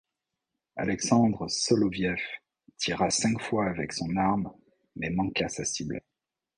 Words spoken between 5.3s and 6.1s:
sa cible.